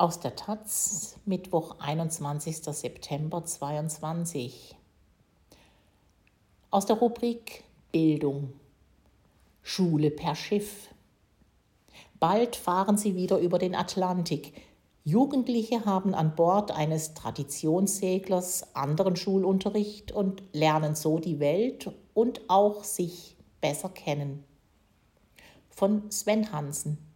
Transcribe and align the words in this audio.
Aus 0.00 0.18
der 0.18 0.34
Taz, 0.34 1.16
Mittwoch, 1.26 1.76
21. 1.78 2.56
September 2.56 3.44
22. 3.44 4.74
Aus 6.70 6.86
der 6.86 6.96
Rubrik 6.96 7.64
Bildung. 7.92 8.54
Schule 9.60 10.10
per 10.10 10.36
Schiff. 10.36 10.88
Bald 12.18 12.56
fahren 12.56 12.96
sie 12.96 13.14
wieder 13.14 13.36
über 13.40 13.58
den 13.58 13.74
Atlantik. 13.74 14.54
Jugendliche 15.04 15.84
haben 15.84 16.14
an 16.14 16.34
Bord 16.34 16.70
eines 16.70 17.12
Traditionsseglers 17.12 18.74
anderen 18.74 19.16
Schulunterricht 19.16 20.12
und 20.12 20.42
lernen 20.54 20.94
so 20.94 21.18
die 21.18 21.40
Welt 21.40 21.92
und 22.14 22.40
auch 22.48 22.84
sich 22.84 23.36
besser 23.60 23.90
kennen. 23.90 24.44
Von 25.68 26.10
Sven 26.10 26.52
Hansen. 26.52 27.09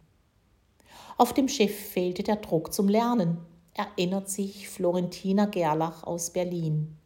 Auf 1.17 1.31
dem 1.31 1.47
Schiff 1.47 1.91
fehlte 1.91 2.23
der 2.23 2.37
Druck 2.37 2.73
zum 2.73 2.89
Lernen, 2.89 3.37
erinnert 3.73 4.29
sich 4.29 4.67
Florentina 4.67 5.45
Gerlach 5.45 6.03
aus 6.03 6.31
Berlin. 6.31 6.97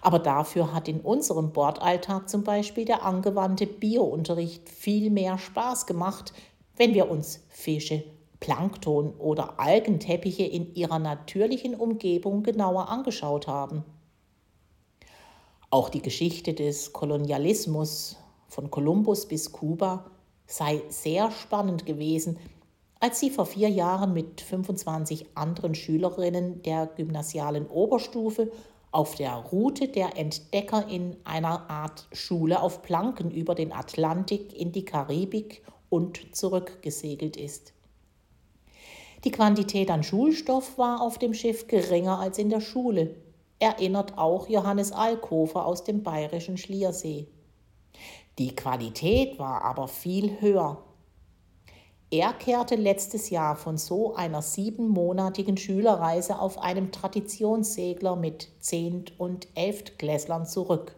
Aber 0.00 0.18
dafür 0.18 0.72
hat 0.72 0.88
in 0.88 1.00
unserem 1.00 1.52
Bordalltag 1.52 2.28
zum 2.30 2.44
Beispiel 2.44 2.86
der 2.86 3.04
angewandte 3.04 3.66
Biounterricht 3.66 4.68
viel 4.68 5.10
mehr 5.10 5.36
Spaß 5.38 5.86
gemacht, 5.86 6.32
wenn 6.76 6.94
wir 6.94 7.10
uns 7.10 7.44
Fische, 7.50 8.02
Plankton 8.40 9.12
oder 9.18 9.60
Algenteppiche 9.60 10.44
in 10.44 10.74
ihrer 10.74 10.98
natürlichen 10.98 11.74
Umgebung 11.74 12.42
genauer 12.42 12.88
angeschaut 12.88 13.46
haben. 13.46 13.84
Auch 15.68 15.90
die 15.90 16.02
Geschichte 16.02 16.54
des 16.54 16.94
Kolonialismus 16.94 18.16
von 18.48 18.70
Kolumbus 18.70 19.28
bis 19.28 19.52
Kuba 19.52 20.10
sei 20.46 20.82
sehr 20.88 21.30
spannend 21.30 21.86
gewesen, 21.86 22.38
als 23.00 23.18
sie 23.18 23.30
vor 23.30 23.46
vier 23.46 23.70
Jahren 23.70 24.12
mit 24.12 24.42
25 24.42 25.26
anderen 25.34 25.74
Schülerinnen 25.74 26.62
der 26.62 26.86
gymnasialen 26.86 27.66
Oberstufe 27.66 28.52
auf 28.92 29.14
der 29.14 29.34
Route 29.34 29.88
der 29.88 30.16
Entdecker 30.16 30.86
in 30.88 31.16
einer 31.24 31.70
Art 31.70 32.06
Schule 32.12 32.60
auf 32.62 32.82
Planken 32.82 33.30
über 33.30 33.54
den 33.54 33.72
Atlantik 33.72 34.58
in 34.58 34.72
die 34.72 34.84
Karibik 34.84 35.62
und 35.88 36.36
zurückgesegelt 36.36 37.36
ist. 37.36 37.72
Die 39.24 39.30
Quantität 39.30 39.90
an 39.90 40.02
Schulstoff 40.02 40.76
war 40.78 41.02
auf 41.02 41.18
dem 41.18 41.34
Schiff 41.34 41.68
geringer 41.68 42.18
als 42.18 42.38
in 42.38 42.50
der 42.50 42.60
Schule, 42.60 43.16
erinnert 43.58 44.18
auch 44.18 44.48
Johannes 44.48 44.92
Alkofer 44.92 45.66
aus 45.66 45.84
dem 45.84 46.02
bayerischen 46.02 46.56
Schliersee. 46.56 47.28
Die 48.38 48.56
Qualität 48.56 49.38
war 49.38 49.62
aber 49.64 49.88
viel 49.88 50.40
höher. 50.40 50.82
Er 52.12 52.32
kehrte 52.32 52.74
letztes 52.74 53.30
Jahr 53.30 53.54
von 53.54 53.78
so 53.78 54.14
einer 54.14 54.42
siebenmonatigen 54.42 55.56
Schülerreise 55.56 56.40
auf 56.40 56.58
einem 56.58 56.90
Traditionssegler 56.90 58.16
mit 58.16 58.48
Zehnt- 58.58 59.12
und 59.16 59.46
Elftklässlern 59.54 60.44
zurück. 60.44 60.96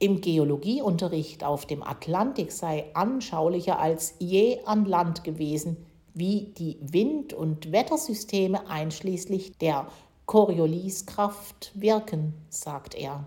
Im 0.00 0.20
Geologieunterricht 0.20 1.44
auf 1.44 1.64
dem 1.64 1.84
Atlantik 1.84 2.50
sei 2.50 2.86
anschaulicher 2.94 3.78
als 3.78 4.14
je 4.18 4.60
an 4.64 4.84
Land 4.84 5.22
gewesen, 5.22 5.76
wie 6.12 6.52
die 6.58 6.78
Wind- 6.80 7.32
und 7.32 7.70
Wettersysteme 7.70 8.68
einschließlich 8.68 9.58
der 9.58 9.86
Corioliskraft 10.26 11.70
wirken, 11.74 12.34
sagt 12.48 12.96
er. 12.96 13.24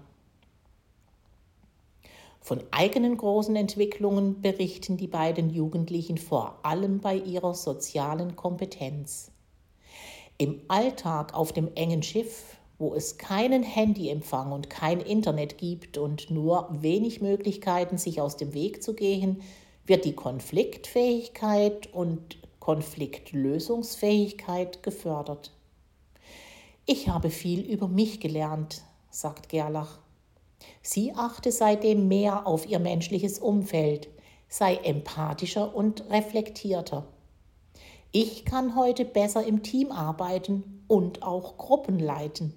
Von 2.41 2.61
eigenen 2.71 3.15
großen 3.17 3.55
Entwicklungen 3.55 4.41
berichten 4.41 4.97
die 4.97 5.07
beiden 5.07 5.51
Jugendlichen 5.51 6.17
vor 6.17 6.57
allem 6.63 6.99
bei 6.99 7.15
ihrer 7.15 7.53
sozialen 7.53 8.35
Kompetenz. 8.35 9.31
Im 10.39 10.59
Alltag 10.67 11.35
auf 11.35 11.53
dem 11.53 11.69
engen 11.75 12.01
Schiff, 12.01 12.57
wo 12.79 12.95
es 12.95 13.19
keinen 13.19 13.61
Handyempfang 13.61 14.51
und 14.51 14.71
kein 14.71 15.01
Internet 15.01 15.59
gibt 15.59 15.99
und 15.99 16.31
nur 16.31 16.67
wenig 16.71 17.21
Möglichkeiten, 17.21 17.99
sich 17.99 18.21
aus 18.21 18.37
dem 18.37 18.55
Weg 18.55 18.81
zu 18.81 18.95
gehen, 18.95 19.43
wird 19.85 20.03
die 20.03 20.15
Konfliktfähigkeit 20.15 21.93
und 21.93 22.39
Konfliktlösungsfähigkeit 22.59 24.81
gefördert. 24.81 25.51
Ich 26.87 27.07
habe 27.07 27.29
viel 27.29 27.61
über 27.61 27.87
mich 27.87 28.19
gelernt, 28.19 28.81
sagt 29.11 29.49
Gerlach. 29.49 29.99
Sie 30.81 31.13
achte 31.13 31.51
seitdem 31.51 32.07
mehr 32.07 32.47
auf 32.47 32.67
ihr 32.67 32.79
menschliches 32.79 33.39
Umfeld, 33.39 34.09
sei 34.47 34.75
empathischer 34.75 35.75
und 35.75 36.09
reflektierter. 36.09 37.07
Ich 38.11 38.43
kann 38.43 38.75
heute 38.75 39.05
besser 39.05 39.45
im 39.45 39.63
Team 39.63 39.91
arbeiten 39.91 40.83
und 40.87 41.23
auch 41.23 41.57
Gruppen 41.57 41.99
leiten. 41.99 42.53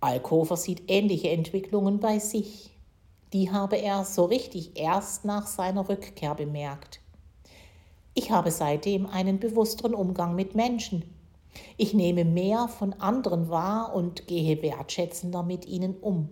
Alkover 0.00 0.58
sieht 0.58 0.82
ähnliche 0.88 1.30
Entwicklungen 1.30 1.98
bei 1.98 2.18
sich. 2.18 2.76
Die 3.32 3.50
habe 3.50 3.76
er 3.76 4.04
so 4.04 4.26
richtig 4.26 4.78
erst 4.78 5.24
nach 5.24 5.46
seiner 5.46 5.88
Rückkehr 5.88 6.34
bemerkt. 6.34 7.00
Ich 8.12 8.30
habe 8.30 8.50
seitdem 8.50 9.06
einen 9.06 9.40
bewussteren 9.40 9.94
Umgang 9.94 10.34
mit 10.36 10.54
Menschen, 10.54 11.04
ich 11.76 11.94
nehme 11.94 12.24
mehr 12.24 12.68
von 12.68 12.92
anderen 12.94 13.48
wahr 13.48 13.94
und 13.94 14.26
gehe 14.26 14.62
wertschätzender 14.62 15.42
mit 15.42 15.66
ihnen 15.66 15.96
um. 15.96 16.28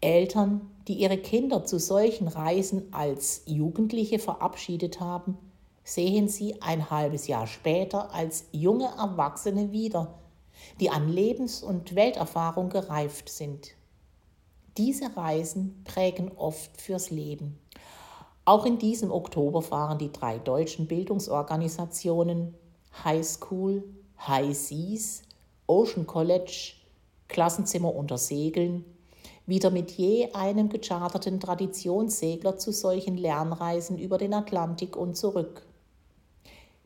Eltern, 0.00 0.70
die 0.86 0.94
ihre 0.94 1.16
Kinder 1.16 1.64
zu 1.64 1.78
solchen 1.78 2.28
Reisen 2.28 2.92
als 2.92 3.42
Jugendliche 3.46 4.18
verabschiedet 4.18 5.00
haben, 5.00 5.38
sehen 5.82 6.28
sie 6.28 6.60
ein 6.62 6.90
halbes 6.90 7.26
Jahr 7.26 7.46
später 7.46 8.12
als 8.12 8.46
junge 8.52 8.86
Erwachsene 8.98 9.72
wieder, 9.72 10.14
die 10.80 10.90
an 10.90 11.08
Lebens- 11.08 11.62
und 11.62 11.94
Welterfahrung 11.94 12.68
gereift 12.70 13.28
sind. 13.28 13.70
Diese 14.76 15.16
Reisen 15.16 15.82
prägen 15.84 16.32
oft 16.36 16.80
fürs 16.80 17.10
Leben. 17.10 17.58
Auch 18.44 18.66
in 18.66 18.78
diesem 18.78 19.10
Oktober 19.10 19.62
fahren 19.62 19.98
die 19.98 20.12
drei 20.12 20.38
deutschen 20.38 20.86
Bildungsorganisationen 20.86 22.54
High 23.02 23.24
School, 23.24 23.82
High 24.18 24.54
Seas, 24.54 25.22
Ocean 25.66 26.06
College, 26.06 26.74
Klassenzimmer 27.28 27.94
unter 27.94 28.18
Segeln, 28.18 28.84
wieder 29.46 29.70
mit 29.70 29.90
je 29.92 30.32
einem 30.32 30.68
gecharterten 30.68 31.40
Traditionssegler 31.40 32.56
zu 32.56 32.72
solchen 32.72 33.16
Lernreisen 33.16 33.98
über 33.98 34.18
den 34.18 34.34
Atlantik 34.34 34.96
und 34.96 35.16
zurück. 35.16 35.66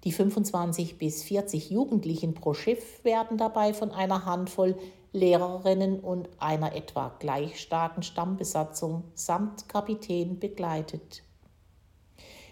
Die 0.05 0.13
25 0.13 0.97
bis 0.99 1.25
40 1.25 1.71
Jugendlichen 1.71 2.35
pro 2.35 2.55
Schiff 2.55 3.03
werden 3.05 3.37
dabei 3.37 3.75
von 3.75 3.91
einer 3.91 4.25
Handvoll 4.25 4.77
Lehrerinnen 5.13 6.01
und 6.01 6.29
einer 6.39 6.75
etwa 6.75 7.15
gleich 7.19 7.61
starken 7.61 8.03
Stammbesatzung 8.03 9.05
samt 9.15 9.69
Kapitän 9.69 10.39
begleitet. 10.39 11.23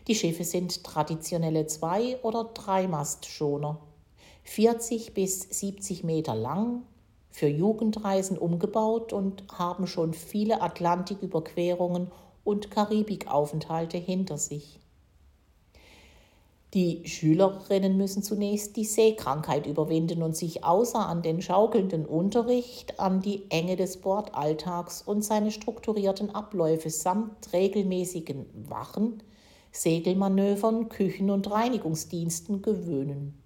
Die 0.09 0.15
Schiffe 0.15 0.45
sind 0.45 0.85
traditionelle 0.85 1.67
Zwei- 1.67 2.19
oder 2.23 2.45
Dreimastschoner, 2.45 3.81
40 4.45 5.15
bis 5.15 5.41
70 5.41 6.05
Meter 6.05 6.37
lang, 6.37 6.83
für 7.31 7.49
Jugendreisen 7.49 8.39
umgebaut 8.39 9.13
und 9.13 9.45
haben 9.53 9.87
schon 9.87 10.15
viele 10.15 10.63
Atlantiküberquerungen 10.63 12.13
und 12.45 12.71
Karibikaufenthalte 12.71 13.99
hinter 13.99 14.39
sich. 14.39 14.79
Die 16.73 17.07
Schülerinnen 17.09 17.97
müssen 17.97 18.23
zunächst 18.23 18.77
die 18.77 18.85
Seekrankheit 18.85 19.67
überwinden 19.67 20.23
und 20.23 20.37
sich 20.37 20.63
außer 20.63 21.07
an 21.07 21.23
den 21.23 21.43
schaukelnden 21.43 22.07
Unterricht 22.07 23.01
an 23.01 23.21
die 23.21 23.51
Enge 23.51 23.77
des 23.77 23.97
Bordalltags 23.97 25.03
und 25.03 25.25
seine 25.25 25.51
strukturierten 25.51 26.35
Abläufe 26.35 26.91
samt 26.91 27.53
regelmäßigen 27.53 28.47
Wachen 28.69 29.23
Segelmanövern, 29.77 30.89
Küchen- 30.89 31.31
und 31.31 31.51
Reinigungsdiensten 31.51 32.63
gewöhnen. 32.63 33.43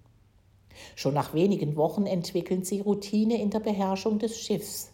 Schon 0.95 1.13
nach 1.13 1.33
wenigen 1.33 1.75
Wochen 1.75 2.05
entwickeln 2.05 2.63
sie 2.63 2.79
Routine 2.79 3.41
in 3.41 3.49
der 3.49 3.59
Beherrschung 3.59 4.19
des 4.19 4.39
Schiffs. 4.39 4.91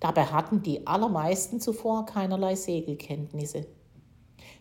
Dabei 0.00 0.26
hatten 0.26 0.62
die 0.62 0.86
allermeisten 0.86 1.60
zuvor 1.60 2.06
keinerlei 2.06 2.54
Segelkenntnisse. 2.54 3.66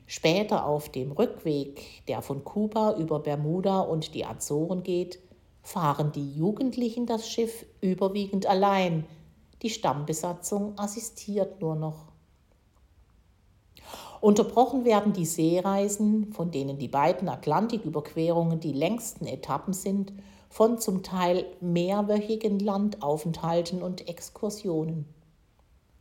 Später 0.08 0.66
auf 0.66 0.90
dem 0.90 1.12
Rückweg, 1.12 2.06
der 2.08 2.22
von 2.22 2.44
Kuba 2.44 2.96
über 2.98 3.20
Bermuda 3.20 3.82
und 3.82 4.14
die 4.14 4.26
Azoren 4.26 4.84
geht, 4.84 5.20
fahren 5.62 6.12
die 6.12 6.36
Jugendlichen 6.36 7.06
das 7.06 7.28
Schiff 7.28 7.66
überwiegend 7.82 8.46
allein. 8.46 9.06
Die 9.62 9.70
Stammbesatzung 9.70 10.78
assistiert 10.78 11.60
nur 11.60 11.76
noch. 11.76 12.06
Unterbrochen 14.22 14.86
werden 14.86 15.14
die 15.14 15.26
Seereisen, 15.26 16.32
von 16.34 16.52
denen 16.52 16.78
die 16.78 16.88
beiden 16.88 17.30
Atlantiküberquerungen 17.30 18.60
die 18.60 18.74
längsten 18.74 19.26
Etappen 19.26 19.74
sind, 19.74 20.14
von 20.50 20.80
zum 20.80 21.04
Teil 21.04 21.46
mehrwöchigen 21.60 22.60
Landaufenthalten 22.60 23.82
und 23.82 24.08
Exkursionen. 24.08 25.06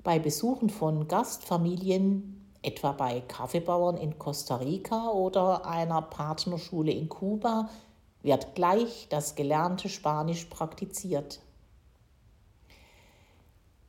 Bei 0.02 0.18
Besuchen 0.18 0.70
von 0.70 1.08
Gastfamilien 1.08 2.44
etwa 2.64 2.92
bei 2.92 3.20
Kaffeebauern 3.20 3.96
in 3.96 4.18
Costa 4.18 4.56
Rica 4.56 5.10
oder 5.10 5.66
einer 5.66 6.02
Partnerschule 6.02 6.92
in 6.92 7.08
Kuba, 7.08 7.68
wird 8.22 8.54
gleich 8.54 9.06
das 9.10 9.34
gelernte 9.34 9.88
Spanisch 9.88 10.46
praktiziert. 10.46 11.40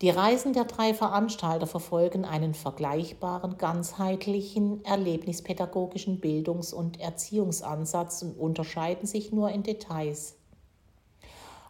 Die 0.02 0.10
Reisen 0.10 0.52
der 0.52 0.66
drei 0.66 0.94
Veranstalter 0.94 1.68
verfolgen 1.68 2.26
einen 2.26 2.54
vergleichbaren, 2.54 3.58
ganzheitlichen, 3.58 4.84
erlebnispädagogischen 4.84 6.20
Bildungs- 6.20 6.74
und 6.74 7.00
Erziehungsansatz 7.00 8.22
und 8.22 8.38
unterscheiden 8.38 9.08
sich 9.08 9.32
nur 9.32 9.52
in 9.52 9.64
Details. 9.64 10.36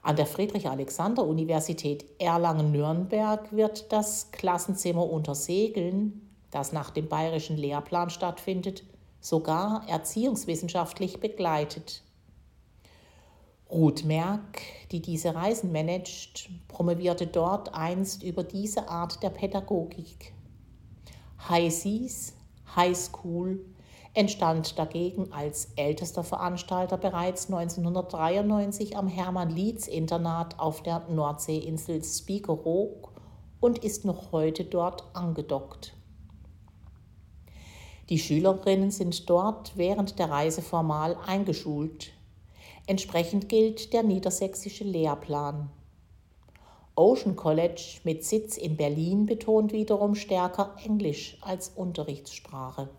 An 0.01 0.15
der 0.15 0.25
Friedrich-Alexander-Universität 0.25 2.05
Erlangen-Nürnberg 2.19 3.51
wird 3.55 3.91
das 3.91 4.31
Klassenzimmer 4.31 5.07
unter 5.07 5.35
Segeln, 5.35 6.35
das 6.49 6.71
nach 6.73 6.89
dem 6.89 7.07
bayerischen 7.07 7.57
Lehrplan 7.57 8.09
stattfindet, 8.09 8.83
sogar 9.19 9.87
erziehungswissenschaftlich 9.87 11.19
begleitet. 11.19 12.03
Ruth 13.69 14.05
Merck, 14.05 14.61
die 14.91 15.01
diese 15.01 15.33
Reisen 15.33 15.71
managt, 15.71 16.49
promovierte 16.67 17.25
dort 17.25 17.73
einst 17.73 18.23
über 18.23 18.43
diese 18.43 18.89
Art 18.89 19.23
der 19.23 19.31
Pädagogik. 19.31 20.33
High 21.49 21.73
Seas, 21.73 22.33
High 22.75 22.95
School 22.95 23.65
entstand 24.13 24.79
dagegen 24.79 25.33
als 25.33 25.73
ältester 25.75 26.23
Veranstalter 26.23 26.97
bereits 26.97 27.47
1993 27.47 28.95
am 28.95 29.07
Hermann-Lietz-Internat 29.07 30.59
auf 30.59 30.83
der 30.83 31.05
Nordseeinsel 31.09 32.03
Spiekeroog 32.03 33.11
und 33.59 33.83
ist 33.83 34.05
noch 34.05 34.31
heute 34.31 34.63
dort 34.63 35.03
angedockt. 35.13 35.95
Die 38.09 38.19
Schülerinnen 38.19 38.91
sind 38.91 39.29
dort 39.29 39.75
während 39.75 40.19
der 40.19 40.29
Reise 40.29 40.61
formal 40.61 41.17
eingeschult. 41.25 42.13
Entsprechend 42.87 43.49
gilt 43.49 43.93
der 43.93 44.03
niedersächsische 44.03 44.83
Lehrplan. 44.83 45.71
Ocean 46.95 47.35
College 47.35 47.99
mit 48.03 48.23
Sitz 48.23 48.57
in 48.57 48.77
Berlin 48.77 49.25
betont 49.25 49.73
wiederum 49.73 50.13
stärker 50.13 50.75
Englisch 50.83 51.37
als 51.41 51.69
Unterrichtssprache. 51.69 52.89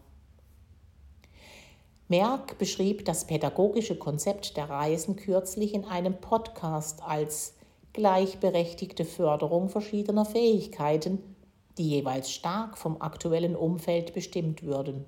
Merck 2.09 2.59
beschrieb 2.59 3.05
das 3.05 3.27
pädagogische 3.27 3.97
Konzept 3.97 4.57
der 4.57 4.69
Reisen 4.69 5.15
kürzlich 5.15 5.73
in 5.73 5.85
einem 5.85 6.21
Podcast 6.21 7.03
als 7.05 7.55
gleichberechtigte 7.93 9.05
Förderung 9.05 9.69
verschiedener 9.69 10.25
Fähigkeiten, 10.25 11.37
die 11.79 11.91
jeweils 11.91 12.33
stark 12.33 12.77
vom 12.77 13.01
aktuellen 13.01 13.55
Umfeld 13.55 14.15
bestimmt 14.15 14.65
würden 14.65 15.07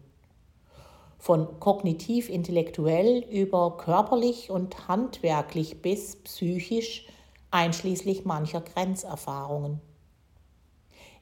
von 1.19 1.59
kognitiv-intellektuell 1.59 3.25
über 3.31 3.77
körperlich 3.77 4.51
und 4.51 4.89
handwerklich 4.89 5.83
bis 5.83 6.17
psychisch, 6.17 7.07
einschließlich 7.51 8.25
mancher 8.25 8.61
Grenzerfahrungen. 8.61 9.81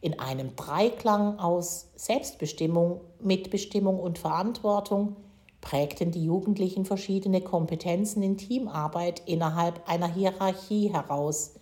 In 0.01 0.19
einem 0.21 0.55
Dreiklang 0.55 1.39
aus 1.39 1.89
Selbstbestimmung, 1.97 3.01
Mitbestimmung 3.21 3.99
und 3.99 4.19
Verantwortung 4.19 5.17
prägten 5.63 6.13
die 6.13 6.25
Jugendlichen 6.25 6.85
verschiedene 6.85 7.41
Kompetenzen 7.41 8.23
in 8.23 8.37
Teamarbeit 8.37 9.23
innerhalb 9.27 9.89
einer 9.89 10.13
Hierarchie 10.13 10.93
heraus, 10.93 11.55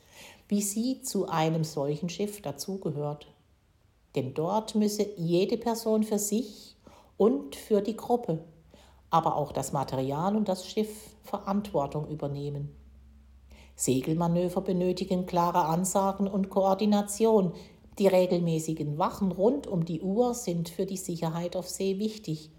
wie 0.49 0.61
sie 0.61 1.01
zu 1.03 1.29
einem 1.29 1.65
solchen 1.65 2.09
Schiff 2.09 2.43
dazugehört. 2.43 3.29
Denn 4.15 4.35
dort 4.35 4.75
müsse 4.75 5.07
jede 5.17 5.57
Person 5.57 6.03
für 6.03 6.19
sich 6.19 6.74
und 7.17 7.57
für 7.57 7.81
die 7.81 7.97
Gruppe, 7.97 8.45
aber 9.11 9.37
auch 9.37 9.53
das 9.53 9.73
Material 9.73 10.37
und 10.37 10.49
das 10.49 10.67
Schiff 10.67 11.15
Verantwortung 11.23 12.09
übernehmen. 12.09 12.75
Segelmanöver 13.77 14.61
benötigen 14.61 15.27
klare 15.27 15.65
Ansagen 15.65 16.29
und 16.29 16.51
Koordination. 16.51 17.55
Die 17.99 18.07
regelmäßigen 18.07 18.99
Wachen 18.99 19.33
rund 19.33 19.67
um 19.67 19.85
die 19.85 20.01
Uhr 20.01 20.35
sind 20.35 20.69
für 20.69 20.87
die 20.87 20.97
Sicherheit 20.97 21.57
auf 21.57 21.69
See 21.69 21.99
wichtig. 21.99 22.51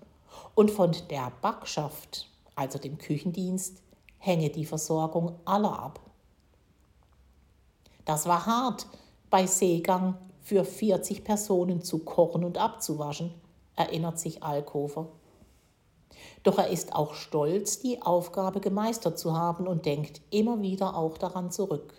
Und 0.56 0.72
von 0.72 0.92
der 1.10 1.31
Backschaft, 1.42 2.30
also 2.56 2.80
dem 2.80 2.98
Küchendienst, 2.98 3.81
hänge 4.18 4.50
die 4.50 4.66
Versorgung 4.66 5.40
aller 5.46 5.78
ab. 5.78 6.00
Das 8.04 8.28
war 8.28 8.46
hart, 8.46 8.88
bei 9.30 9.46
Seegang 9.48 10.18
für 10.42 10.63
40 10.63 11.24
Personen 11.24 11.81
zu 11.81 12.00
kochen 12.00 12.44
und 12.44 12.58
abzuwaschen 12.58 13.34
erinnert 13.75 14.19
sich 14.19 14.44
Alkover. 14.44 15.07
Doch 16.44 16.57
er 16.57 16.69
ist 16.69 16.94
auch 16.94 17.13
stolz, 17.13 17.80
die 17.80 18.01
Aufgabe 18.01 18.62
gemeistert 18.62 19.19
zu 19.19 19.36
haben 19.36 19.68
und 19.68 19.86
denkt 19.86 20.22
immer 20.30 20.62
wieder 20.62 20.95
auch 20.95 21.18
daran 21.18 21.51
zurück. 21.51 21.94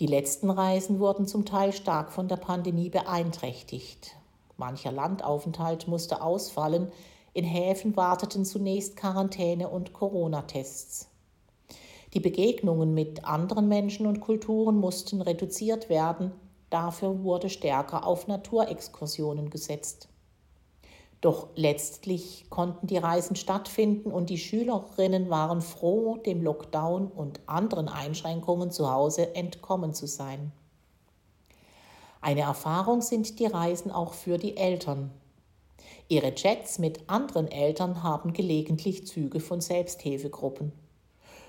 Die 0.00 0.06
letzten 0.06 0.50
Reisen 0.50 1.00
wurden 1.00 1.26
zum 1.26 1.44
Teil 1.44 1.72
stark 1.72 2.12
von 2.12 2.28
der 2.28 2.36
Pandemie 2.36 2.88
beeinträchtigt. 2.88 4.16
Mancher 4.56 4.92
Landaufenthalt 4.92 5.88
musste 5.88 6.22
ausfallen, 6.22 6.90
in 7.32 7.44
Häfen 7.44 7.96
warteten 7.96 8.44
zunächst 8.44 8.96
Quarantäne 8.96 9.68
und 9.68 9.92
Corona-Tests. 9.92 11.08
Die 12.14 12.20
Begegnungen 12.20 12.94
mit 12.94 13.24
anderen 13.24 13.68
Menschen 13.68 14.06
und 14.06 14.20
Kulturen 14.20 14.76
mussten 14.76 15.20
reduziert 15.20 15.88
werden, 15.88 16.32
Dafür 16.70 17.22
wurde 17.22 17.48
stärker 17.48 18.06
auf 18.06 18.26
Naturexkursionen 18.26 19.50
gesetzt. 19.50 20.08
Doch 21.20 21.48
letztlich 21.56 22.46
konnten 22.48 22.86
die 22.86 22.98
Reisen 22.98 23.34
stattfinden 23.34 24.12
und 24.12 24.30
die 24.30 24.38
Schülerinnen 24.38 25.30
waren 25.30 25.62
froh, 25.62 26.16
dem 26.18 26.42
Lockdown 26.42 27.08
und 27.08 27.40
anderen 27.46 27.88
Einschränkungen 27.88 28.70
zu 28.70 28.90
Hause 28.90 29.34
entkommen 29.34 29.94
zu 29.94 30.06
sein. 30.06 30.52
Eine 32.20 32.42
Erfahrung 32.42 33.00
sind 33.00 33.38
die 33.40 33.46
Reisen 33.46 33.90
auch 33.90 34.12
für 34.12 34.38
die 34.38 34.56
Eltern. 34.56 35.10
Ihre 36.08 36.34
Chats 36.34 36.78
mit 36.78 37.08
anderen 37.08 37.48
Eltern 37.48 38.02
haben 38.02 38.32
gelegentlich 38.32 39.06
Züge 39.06 39.40
von 39.40 39.60
Selbsthilfegruppen. 39.60 40.72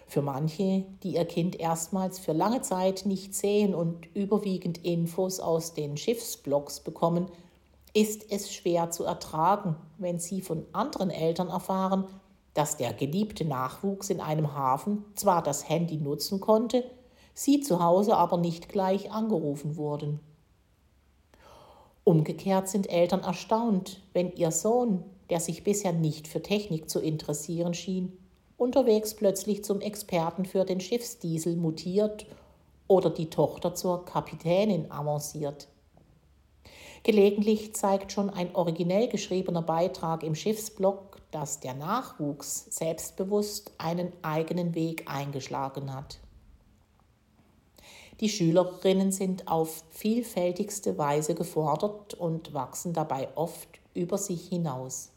Für 0.09 0.23
manche, 0.23 0.85
die 1.03 1.13
ihr 1.13 1.25
Kind 1.25 1.59
erstmals 1.59 2.17
für 2.17 2.33
lange 2.33 2.63
Zeit 2.63 3.05
nicht 3.05 3.35
sehen 3.35 3.75
und 3.75 4.07
überwiegend 4.15 4.83
Infos 4.83 5.39
aus 5.39 5.75
den 5.75 5.97
Schiffsblogs 5.97 6.79
bekommen, 6.79 7.27
ist 7.93 8.31
es 8.31 8.51
schwer 8.51 8.89
zu 8.89 9.03
ertragen, 9.03 9.75
wenn 9.99 10.17
sie 10.17 10.41
von 10.41 10.65
anderen 10.73 11.11
Eltern 11.11 11.49
erfahren, 11.49 12.05
dass 12.55 12.75
der 12.75 12.91
geliebte 12.91 13.45
Nachwuchs 13.45 14.09
in 14.09 14.19
einem 14.19 14.55
Hafen 14.55 15.05
zwar 15.13 15.43
das 15.43 15.69
Handy 15.69 15.97
nutzen 15.97 16.39
konnte, 16.39 16.83
sie 17.35 17.61
zu 17.61 17.83
Hause 17.83 18.17
aber 18.17 18.37
nicht 18.37 18.67
gleich 18.67 19.11
angerufen 19.11 19.77
wurden. 19.77 20.21
Umgekehrt 22.03 22.67
sind 22.67 22.89
Eltern 22.89 23.21
erstaunt, 23.21 24.01
wenn 24.13 24.31
ihr 24.31 24.49
Sohn, 24.49 25.03
der 25.29 25.39
sich 25.39 25.63
bisher 25.63 25.93
nicht 25.93 26.27
für 26.27 26.41
Technik 26.41 26.89
zu 26.89 26.99
interessieren 26.99 27.75
schien, 27.75 28.17
unterwegs 28.59 29.13
plötzlich 29.15 29.63
zum 29.63 29.81
Experten 29.81 30.45
für 30.45 30.65
den 30.65 30.79
Schiffsdiesel 30.79 31.55
mutiert 31.55 32.25
oder 32.87 33.09
die 33.09 33.29
Tochter 33.29 33.73
zur 33.73 34.05
Kapitänin 34.05 34.91
avanciert. 34.91 35.67
Gelegentlich 37.03 37.73
zeigt 37.75 38.11
schon 38.11 38.29
ein 38.29 38.53
originell 38.55 39.07
geschriebener 39.07 39.61
Beitrag 39.61 40.23
im 40.23 40.35
Schiffsblog, 40.35 41.17
dass 41.31 41.61
der 41.61 41.73
Nachwuchs 41.73 42.65
selbstbewusst 42.69 43.71
einen 43.77 44.11
eigenen 44.21 44.75
Weg 44.75 45.09
eingeschlagen 45.09 45.93
hat. 45.95 46.19
Die 48.19 48.27
Schülerinnen 48.27 49.13
sind 49.13 49.47
auf 49.47 49.83
vielfältigste 49.91 50.97
Weise 50.97 51.35
gefordert 51.35 52.15
und 52.15 52.53
wachsen 52.53 52.91
dabei 52.91 53.29
oft 53.35 53.69
über 53.93 54.17
sich 54.17 54.49
hinaus. 54.49 55.11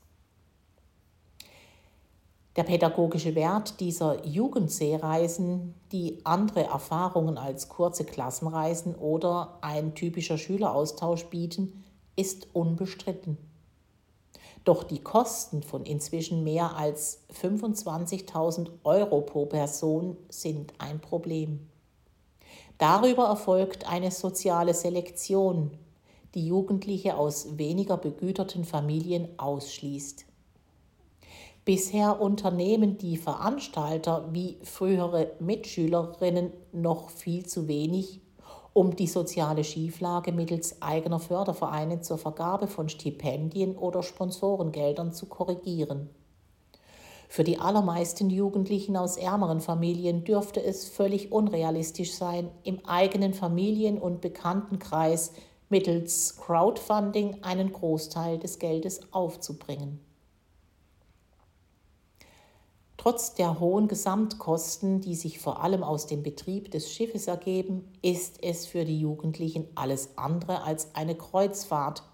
Der 2.56 2.64
pädagogische 2.64 3.35
Wert 3.35 3.80
dieser 3.80 4.26
Jugendseereisen, 4.26 5.75
die 5.90 6.21
andere 6.25 6.64
Erfahrungen 6.64 7.38
als 7.38 7.71
kurze 7.71 8.04
Klassenreisen 8.04 8.94
oder 8.94 9.56
ein 9.62 9.94
typischer 9.94 10.37
Schüleraustausch 10.37 11.25
bieten, 11.26 11.82
ist 12.14 12.49
unbestritten. 12.52 13.38
Doch 14.64 14.85
die 14.85 14.99
Kosten 14.99 15.62
von 15.62 15.85
inzwischen 15.87 16.44
mehr 16.44 16.76
als 16.76 17.23
25.000 17.40 18.68
Euro 18.85 19.23
pro 19.23 19.47
Person 19.47 20.18
sind 20.28 20.75
ein 20.78 21.00
Problem. 21.00 21.68
Darüber 22.76 23.28
erfolgt 23.28 23.88
eine 23.88 24.11
soziale 24.11 24.75
Selektion, 24.75 25.71
die 26.35 26.47
Jugendliche 26.47 27.16
aus 27.16 27.59
weniger 27.59 27.97
begüterten 27.97 28.64
Familien 28.64 29.28
ausschließt. 29.38 30.26
Bisher 31.64 32.21
unternehmen 32.21 32.99
die 32.99 33.16
Veranstalter 33.16 34.28
wie 34.33 34.59
frühere 34.64 35.31
Mitschülerinnen 35.38 36.52
noch 36.73 37.11
viel 37.11 37.47
zu 37.47 37.69
wenig, 37.69 38.21
um 38.73 38.97
die 38.97 39.07
soziale 39.07 39.62
Schieflage 39.62 40.33
mittels 40.33 40.83
eigener 40.83 41.21
Fördervereine 41.21 42.00
zur 42.00 42.19
Vergabe 42.19 42.66
von 42.66 42.88
Stipendien 42.88 43.76
oder 43.76 44.02
Sponsorengeldern 44.02 45.12
zu 45.12 45.26
korrigieren. 45.26 46.11
Für 47.28 47.45
die 47.45 47.61
allermeisten 47.61 48.28
Jugendlichen 48.28 48.97
aus 48.97 49.16
ärmeren 49.16 49.61
Familien 49.61 50.25
dürfte 50.25 50.61
es 50.61 50.88
völlig 50.88 51.31
unrealistisch 51.31 52.12
sein, 52.14 52.50
im 52.64 52.85
eigenen 52.87 53.35
Familien- 53.35 53.99
und 53.99 54.21
Bekanntenkreis 54.21 55.33
mittels 55.69 56.37
Crowdfunding 56.38 57.45
einen 57.45 57.73
Großteil 57.73 58.40
des 58.40 58.59
Geldes 58.59 59.12
aufzubringen. 59.12 60.00
Trotz 63.02 63.35
der 63.35 63.59
hohen 63.59 63.88
Gesamtkosten, 63.88 65.00
die 65.00 65.16
sich 65.16 65.40
vor 65.40 65.64
allem 65.64 65.82
aus 65.82 66.06
dem 66.06 66.23
Betrieb 66.23 66.71
des 66.71 66.92
Schiffes 66.92 67.26
ergeben, 67.26 67.90
ist 68.00 68.40
es 68.44 68.64
für 68.64 68.85
die 68.85 69.00
Jugendlichen 69.00 69.66
alles 69.75 70.11
andere 70.14 70.62
als 70.62 70.94
eine 70.94 71.16
Kreuzfahrt, 71.16 72.04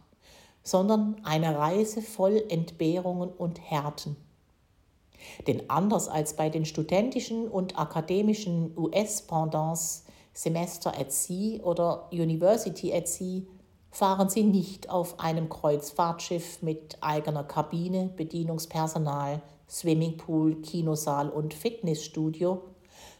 sondern 0.63 1.21
eine 1.25 1.59
Reise 1.59 2.01
voll 2.01 2.43
Entbehrungen 2.49 3.29
und 3.29 3.61
Härten. 3.61 4.17
Denn 5.47 5.69
anders 5.69 6.09
als 6.09 6.37
bei 6.37 6.49
den 6.49 6.65
studentischen 6.65 7.49
und 7.49 7.79
akademischen 7.79 8.73
US-Pendants 8.75 10.07
Semester 10.33 10.99
at 10.99 11.13
Sea 11.13 11.63
oder 11.65 12.09
University 12.13 12.95
at 12.95 13.09
Sea 13.09 13.43
fahren 13.99 14.29
sie 14.29 14.45
nicht 14.45 14.91
auf 14.91 15.19
einem 15.19 15.49
Kreuzfahrtschiff 15.49 16.63
mit 16.63 16.99
eigener 17.01 17.43
Kabine, 17.43 18.09
Bedienungspersonal, 18.17 19.43
Swimmingpool, 19.69 20.63
Kinosaal 20.63 21.29
und 21.29 21.53
Fitnessstudio, 21.53 22.63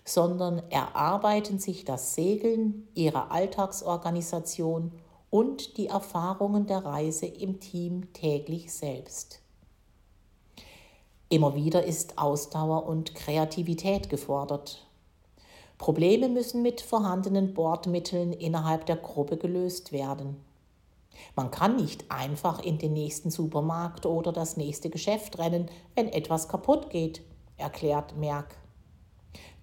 sondern 0.05 0.63
erarbeiten 0.71 1.59
sich 1.59 1.85
das 1.85 2.15
Segeln, 2.15 2.87
ihre 2.95 3.33
Alltagsorganisation 3.33 4.93
und 5.31 5.79
die 5.79 5.89
Erfahrungen 5.89 6.69
der 6.69 6.85
Reise 6.85 7.27
im 7.27 7.59
Team 7.59 8.13
täglich 8.13 8.73
selbst. 8.73 9.41
Immer 11.29 11.57
wieder 11.57 11.83
ist 11.83 12.19
Ausdauer 12.19 12.87
und 12.87 13.17
Kreativität 13.17 14.09
gefordert. 14.09 14.87
Probleme 15.77 16.29
müssen 16.29 16.63
mit 16.63 16.81
vorhandenen 16.81 17.53
Bordmitteln 17.53 18.33
innerhalb 18.33 18.87
der 18.87 18.97
Gruppe 18.97 19.39
gelöst 19.39 19.91
werden. 19.91 20.47
Man 21.37 21.51
kann 21.51 21.77
nicht 21.77 22.11
einfach 22.11 22.61
in 22.61 22.79
den 22.79 22.93
nächsten 22.93 23.31
Supermarkt 23.31 24.07
oder 24.07 24.33
das 24.33 24.57
nächste 24.57 24.91
Geschäft 24.91 25.39
rennen, 25.39 25.71
wenn 25.95 26.09
etwas 26.09 26.49
kaputt 26.49 26.91
geht, 26.91 27.23
erklärt 27.57 28.17
Merck. 28.17 28.57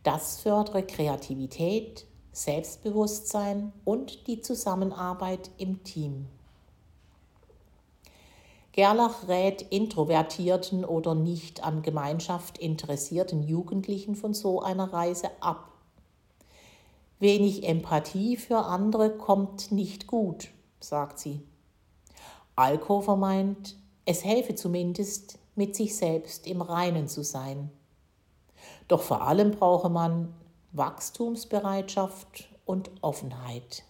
Das 0.04 0.40
fördere 0.40 0.84
Kreativität, 0.84 2.06
Selbstbewusstsein 2.32 3.74
und 3.86 4.28
die 4.28 4.42
Zusammenarbeit 4.42 5.50
im 5.58 5.84
Team. 5.84 6.28
Gerlach 8.76 9.30
rät 9.30 9.62
introvertierten 9.62 10.84
oder 10.84 11.16
nicht 11.16 11.64
an 11.64 11.82
Gemeinschaft 11.82 12.58
interessierten 12.58 13.42
Jugendlichen 13.42 14.16
von 14.16 14.34
so 14.34 14.62
einer 14.62 14.92
Reise 14.92 15.30
ab. 15.40 15.72
Wenig 17.20 17.66
Empathie 17.66 18.36
für 18.36 18.66
andere 18.66 19.18
kommt 19.18 19.72
nicht 19.72 20.08
gut, 20.08 20.50
sagt 20.88 21.20
sie. 21.20 21.42
Alkover 22.56 23.16
meint, 23.16 23.76
es 24.06 24.24
helfe 24.24 24.56
zumindest, 24.56 25.40
mit 25.56 25.76
sich 25.76 25.96
selbst 25.96 26.48
im 26.48 26.62
Reinen 26.62 27.08
zu 27.08 27.24
sein. 27.24 27.72
Doch 28.88 29.02
vor 29.02 29.22
allem 29.22 29.52
brauche 29.52 29.90
man 29.90 30.34
Wachstumsbereitschaft 30.74 32.50
und 32.66 32.92
Offenheit. 33.02 33.84